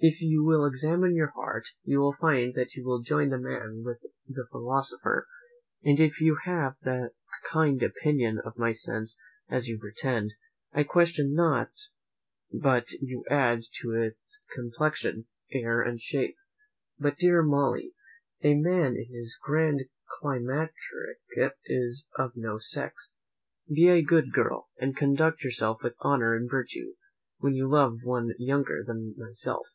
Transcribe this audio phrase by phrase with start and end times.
[0.00, 3.98] If you will examine your heart, you will find that you join the man with
[4.28, 5.26] the philosopher;
[5.82, 7.14] and if you have that
[7.50, 9.18] kind opinion of my sense
[9.50, 10.34] as you pretend,
[10.72, 11.72] I question not
[12.52, 14.16] but you add to it
[14.54, 16.36] complexion, air, and shape;
[17.00, 17.92] but, dear Molly,
[18.40, 19.80] a man in his grand
[20.20, 21.18] climacteric
[21.64, 23.18] is of no sex.
[23.68, 26.94] Be a good girl, and conduct yourself with honour and virtue,
[27.38, 29.66] when you love one younger than myself.